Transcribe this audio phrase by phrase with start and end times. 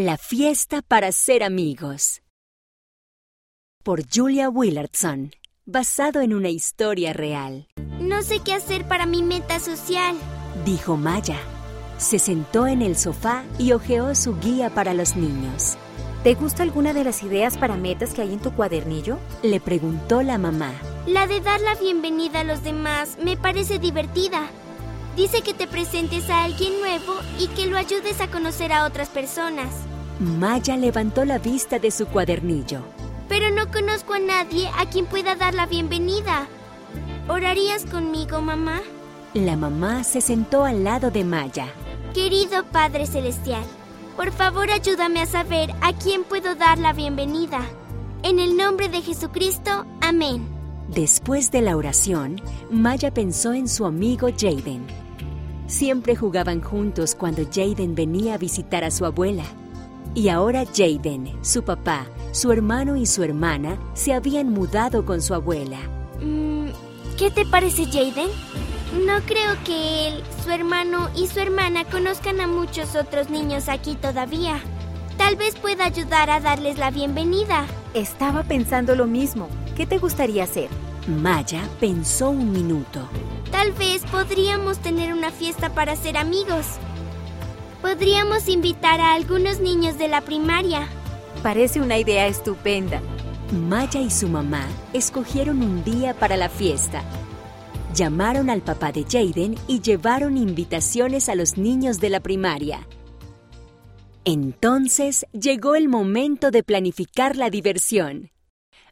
[0.00, 2.22] La fiesta para ser amigos.
[3.82, 5.32] Por Julia Willardson,
[5.66, 7.66] basado en una historia real.
[7.98, 10.16] No sé qué hacer para mi meta social,
[10.64, 11.40] dijo Maya.
[11.96, 15.76] Se sentó en el sofá y hojeó su guía para los niños.
[16.22, 19.18] ¿Te gusta alguna de las ideas para metas que hay en tu cuadernillo?
[19.42, 20.74] Le preguntó la mamá.
[21.08, 24.48] La de dar la bienvenida a los demás me parece divertida.
[25.16, 29.08] Dice que te presentes a alguien nuevo y que lo ayudes a conocer a otras
[29.08, 29.87] personas.
[30.20, 32.80] Maya levantó la vista de su cuadernillo.
[33.28, 36.48] Pero no conozco a nadie a quien pueda dar la bienvenida.
[37.28, 38.80] ¿Orarías conmigo, mamá?
[39.34, 41.68] La mamá se sentó al lado de Maya.
[42.14, 43.62] Querido Padre Celestial,
[44.16, 47.60] por favor ayúdame a saber a quién puedo dar la bienvenida.
[48.24, 50.48] En el nombre de Jesucristo, amén.
[50.88, 54.84] Después de la oración, Maya pensó en su amigo Jaden.
[55.68, 59.44] Siempre jugaban juntos cuando Jaden venía a visitar a su abuela.
[60.18, 65.32] Y ahora Jaden, su papá, su hermano y su hermana se habían mudado con su
[65.32, 65.78] abuela.
[66.20, 66.70] Mm,
[67.16, 68.28] ¿Qué te parece, Jaden?
[69.06, 73.94] No creo que él, su hermano y su hermana conozcan a muchos otros niños aquí
[73.94, 74.58] todavía.
[75.18, 77.66] Tal vez pueda ayudar a darles la bienvenida.
[77.94, 79.48] Estaba pensando lo mismo.
[79.76, 80.68] ¿Qué te gustaría hacer?
[81.06, 83.08] Maya pensó un minuto.
[83.52, 86.66] Tal vez podríamos tener una fiesta para ser amigos.
[87.82, 90.88] Podríamos invitar a algunos niños de la primaria.
[91.44, 93.00] Parece una idea estupenda.
[93.52, 97.04] Maya y su mamá escogieron un día para la fiesta.
[97.94, 102.84] Llamaron al papá de Jaden y llevaron invitaciones a los niños de la primaria.
[104.24, 108.32] Entonces llegó el momento de planificar la diversión.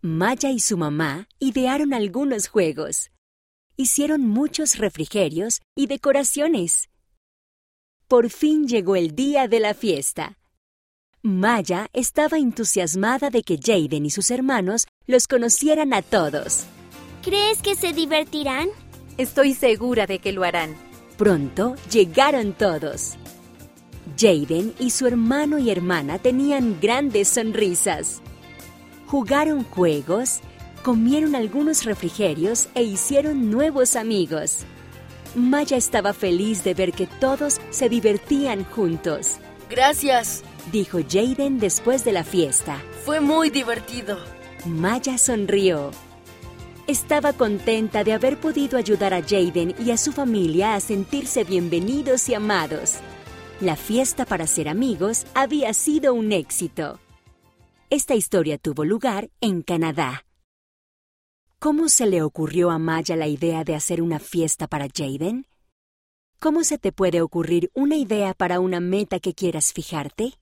[0.00, 3.12] Maya y su mamá idearon algunos juegos.
[3.76, 6.90] Hicieron muchos refrigerios y decoraciones.
[8.12, 10.36] Por fin llegó el día de la fiesta.
[11.22, 16.64] Maya estaba entusiasmada de que Jaden y sus hermanos los conocieran a todos.
[17.22, 18.68] ¿Crees que se divertirán?
[19.16, 20.76] Estoy segura de que lo harán.
[21.16, 23.14] Pronto llegaron todos.
[24.18, 28.20] Jaden y su hermano y hermana tenían grandes sonrisas.
[29.06, 30.40] Jugaron juegos,
[30.82, 34.66] comieron algunos refrigerios e hicieron nuevos amigos.
[35.34, 39.38] Maya estaba feliz de ver que todos se divertían juntos.
[39.70, 42.82] Gracias, dijo Jaden después de la fiesta.
[43.04, 44.18] Fue muy divertido.
[44.66, 45.90] Maya sonrió.
[46.86, 52.28] Estaba contenta de haber podido ayudar a Jaden y a su familia a sentirse bienvenidos
[52.28, 52.96] y amados.
[53.60, 56.98] La fiesta para ser amigos había sido un éxito.
[57.88, 60.24] Esta historia tuvo lugar en Canadá.
[61.62, 65.46] ¿Cómo se le ocurrió a Maya la idea de hacer una fiesta para Jaden?
[66.40, 70.32] ¿Cómo se te puede ocurrir una idea para una meta que quieras fijarte?